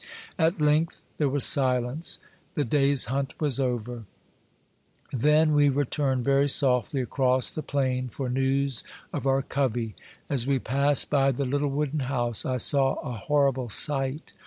At 0.39 0.59
length 0.59 1.03
there 1.19 1.29
was 1.29 1.43
silence. 1.43 2.17
The 2.55 2.65
day's 2.65 3.05
hunt 3.05 3.39
was 3.39 3.59
over. 3.59 4.05
298 5.11 5.13
Monday 5.13 5.13
Tales. 5.13 5.21
Then 5.47 5.53
we 5.55 5.69
returned 5.69 6.25
very 6.25 6.49
softly 6.49 7.01
across 7.01 7.51
the 7.51 7.61
plain 7.61 8.09
for 8.09 8.27
news 8.27 8.83
of 9.13 9.27
our 9.27 9.43
covey. 9.43 9.93
As 10.27 10.47
we 10.47 10.57
passed 10.57 11.11
by 11.11 11.31
the 11.31 11.45
little 11.45 11.69
wooden 11.69 11.99
house, 11.99 12.47
I 12.47 12.57
saw 12.57 12.95
a 13.03 13.11
horrible 13.13 13.69
sight. 13.69 14.33